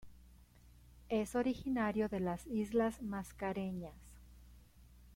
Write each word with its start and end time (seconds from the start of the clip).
Es 1.09 1.35
originario 1.35 2.09
de 2.09 2.19
las 2.21 2.47
Islas 2.47 3.03
Mascareñas. 3.03 3.93